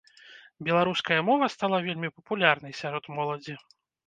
Беларуская 0.69 1.17
мова 1.27 1.49
стала 1.57 1.83
вельмі 1.89 2.11
папулярнай 2.17 2.73
сярод 2.81 3.03
моладзі. 3.19 3.55